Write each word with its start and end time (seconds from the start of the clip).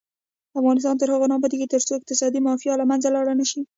افغانستان 0.59 0.95
تر 0.97 1.07
هغو 1.13 1.27
نه 1.31 1.35
ابادیږي، 1.39 1.71
ترڅو 1.73 1.91
اقتصادي 1.97 2.39
مافیا 2.47 2.73
له 2.77 2.85
منځه 2.91 3.07
لاړه 3.15 3.33
نشي. 3.39 3.61